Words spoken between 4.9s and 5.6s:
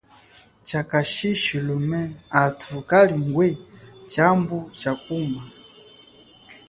kuma.